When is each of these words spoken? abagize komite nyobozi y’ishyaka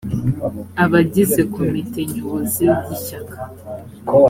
abagize 0.83 1.41
komite 1.53 1.99
nyobozi 2.11 2.65
y’ishyaka 2.85 3.37